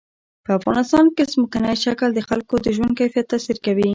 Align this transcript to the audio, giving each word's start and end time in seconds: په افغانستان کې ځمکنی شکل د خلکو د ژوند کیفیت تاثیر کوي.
په 0.45 0.51
افغانستان 0.59 1.05
کې 1.15 1.23
ځمکنی 1.33 1.75
شکل 1.85 2.09
د 2.13 2.19
خلکو 2.29 2.53
د 2.65 2.67
ژوند 2.75 2.93
کیفیت 2.99 3.25
تاثیر 3.31 3.57
کوي. 3.65 3.89